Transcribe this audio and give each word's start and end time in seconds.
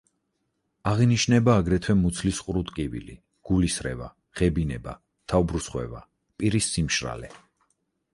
აღინიშნება 0.91 1.57
აგრეთვე 1.63 1.93
მუცლის 1.99 2.39
ყრუ 2.47 2.63
ტკივილი, 2.69 3.17
გულისრევა, 3.49 4.07
ღებინება, 4.39 4.95
თავბრუსხვევა, 5.35 6.01
პირის 6.41 6.71
სიმშრალე. 6.73 7.31